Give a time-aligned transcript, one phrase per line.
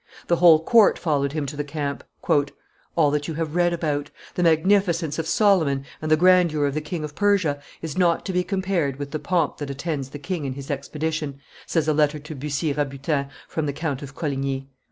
[0.25, 2.03] The whole court followed him to the camp.
[2.95, 6.81] "All that you have read about the magnificence of Solomon and the grandeur of the
[6.81, 10.43] King of Persia, is not to be compared with the pomp that attends the king
[10.43, 14.67] in his expedition," says a letter to Bussy Rabutin from the Count of Coligny.